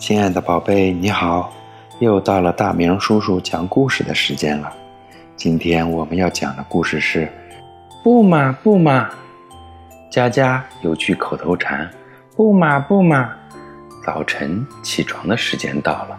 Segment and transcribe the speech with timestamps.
[0.00, 1.52] 亲爱的宝贝，你好！
[1.98, 4.72] 又到了大明叔叔讲故事的时间了。
[5.36, 7.30] 今天我们要讲的故事是：
[8.02, 9.10] 不嘛不嘛，
[10.10, 11.86] 佳佳有句口头禅：
[12.34, 13.30] 不嘛不嘛。
[14.02, 16.18] 早晨起床的时间到了，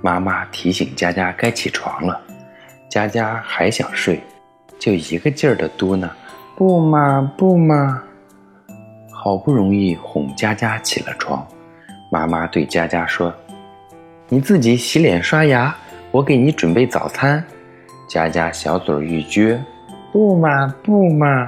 [0.00, 2.20] 妈妈提醒佳佳该起床了。
[2.88, 4.22] 佳佳还想睡，
[4.78, 6.08] 就一个劲儿的嘟囔
[6.56, 8.00] ：“不嘛不嘛。”
[9.10, 11.44] 好不容易哄佳佳起了床。
[12.10, 13.32] 妈妈对佳佳说
[14.28, 15.74] ：“你自己洗脸刷牙，
[16.10, 17.44] 我给你准备早餐。”
[18.08, 19.58] 佳佳小嘴一撅
[20.10, 21.46] ：“不嘛不嘛。”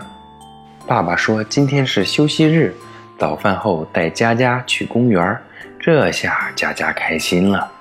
[0.86, 2.74] 爸爸说：“今天是休息日，
[3.18, 5.38] 早饭后带佳佳去公园。”
[5.80, 7.72] 这下佳佳开心了，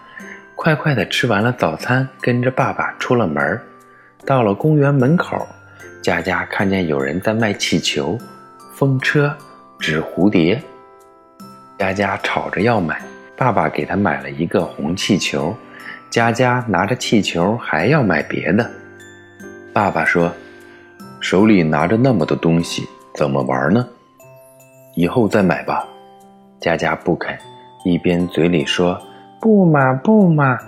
[0.56, 3.60] 快快地吃完了早餐，跟着爸爸出了门。
[4.26, 5.46] 到了公园门口，
[6.02, 8.18] 佳佳看见有人在卖气球、
[8.74, 9.36] 风车、
[9.80, 10.62] 纸蝴蝶。
[11.80, 13.02] 佳佳吵着要买，
[13.38, 15.56] 爸爸给她买了一个红气球。
[16.10, 18.70] 佳佳拿着气球还要买别的，
[19.72, 20.30] 爸爸说
[21.22, 22.86] ：“手里拿着那么多东西，
[23.16, 23.88] 怎么玩呢？
[24.94, 25.88] 以后再买吧。”
[26.60, 27.34] 佳佳不肯，
[27.86, 29.02] 一边嘴里说
[29.40, 30.60] “不嘛不嘛”，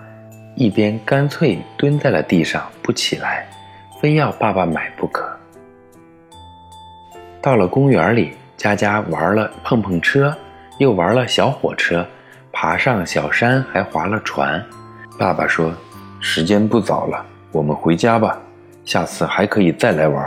[0.56, 3.46] 一边干脆蹲在了地上不起来，
[4.00, 5.30] 非要爸爸买不可。
[7.42, 10.34] 到了公园里，佳佳玩了碰碰车。
[10.78, 12.06] 又玩了小火车，
[12.52, 14.64] 爬上小山，还划了船。
[15.20, 15.72] 爸爸说
[16.20, 18.40] ：“时间不早了，我们回家吧。
[18.84, 20.26] 下次还可以再来玩。”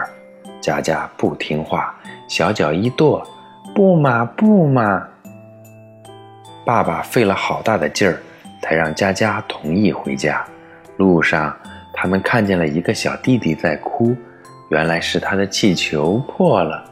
[0.60, 1.94] 佳佳不听话，
[2.28, 3.22] 小脚一跺
[3.74, 5.06] ：“不嘛不嘛！”
[6.64, 8.18] 爸爸费了好大的劲儿，
[8.62, 10.42] 才让佳佳同意回家。
[10.96, 11.54] 路上，
[11.92, 14.16] 他们看见了一个小弟弟在哭，
[14.70, 16.82] 原来是他的气球破了。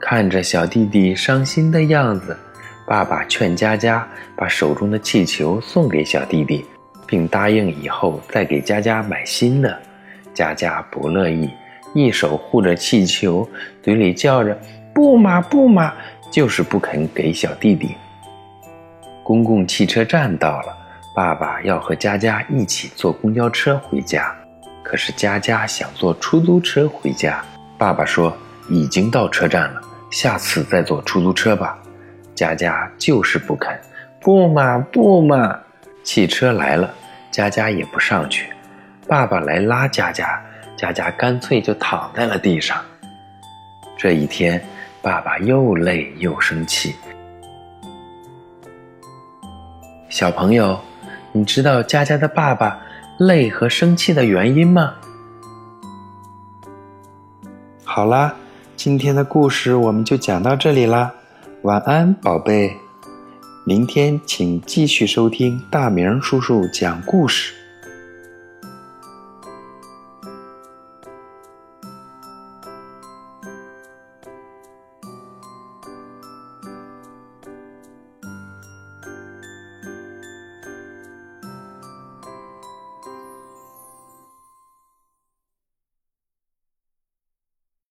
[0.00, 2.36] 看着小弟弟伤心的样子。
[2.86, 6.64] 爸爸劝佳佳把手中的气球送给小弟弟，
[7.06, 9.78] 并答应以后再给佳佳买新的。
[10.34, 11.48] 佳佳不乐意，
[11.94, 13.48] 一手护着气球，
[13.82, 14.58] 嘴里叫着
[14.94, 15.94] “不嘛不嘛”，
[16.30, 17.94] 就是不肯给小弟弟。
[19.22, 20.76] 公共汽车站到了，
[21.14, 24.34] 爸爸要和佳佳一起坐公交车回家，
[24.82, 27.42] 可是佳佳想坐出租车回家。
[27.78, 28.36] 爸爸说
[28.68, 29.80] ：“已经到车站了，
[30.10, 31.78] 下次再坐出租车吧。”
[32.34, 33.78] 佳佳就是不肯，
[34.20, 35.58] 不嘛不嘛。
[36.02, 36.92] 汽车来了，
[37.30, 38.52] 佳佳也不上去。
[39.08, 40.42] 爸爸来拉佳佳，
[40.76, 42.76] 佳佳干脆就躺在了地上。
[43.96, 44.62] 这一天，
[45.00, 46.94] 爸爸又累又生气。
[50.08, 50.78] 小朋友，
[51.32, 52.78] 你知道佳佳的爸爸
[53.18, 54.94] 累和生气的原因吗？
[57.84, 58.34] 好啦，
[58.76, 61.14] 今天的故事我们就讲到这里啦。
[61.64, 62.76] 晚安，宝贝。
[63.64, 67.54] 明天请继续收听大明叔叔讲故事。